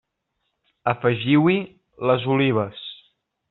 Afegiu-hi 0.93 1.59
les 2.11 2.29
olives. 2.39 2.85